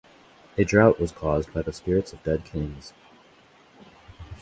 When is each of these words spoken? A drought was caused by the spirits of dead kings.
A 0.57 0.63
drought 0.65 0.99
was 0.99 1.11
caused 1.11 1.53
by 1.53 1.61
the 1.61 1.71
spirits 1.71 2.11
of 2.11 2.23
dead 2.23 2.43
kings. 2.43 2.93